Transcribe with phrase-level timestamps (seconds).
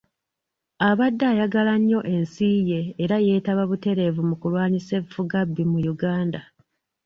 [0.89, 6.41] Abadde ayagala nnyo ensi ye era yeetaba butereevu mu kulwanyisa effugabbi mu Uganda.